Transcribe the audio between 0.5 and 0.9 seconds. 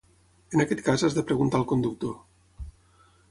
En aquest